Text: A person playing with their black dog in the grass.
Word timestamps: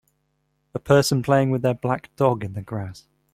A 0.73 0.79
person 0.79 1.21
playing 1.21 1.51
with 1.51 1.61
their 1.61 1.75
black 1.75 2.09
dog 2.15 2.43
in 2.43 2.53
the 2.53 2.61
grass. 2.63 3.05